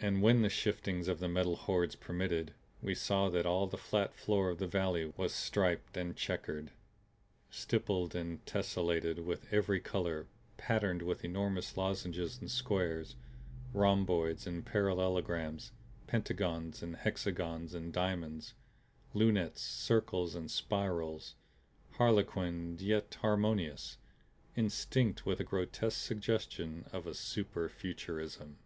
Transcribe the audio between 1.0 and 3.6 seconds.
of the Metal Hordes permitted we saw that